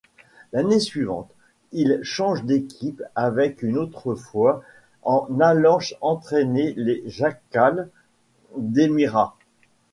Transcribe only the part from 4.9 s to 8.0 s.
en allant entraîner les Jackals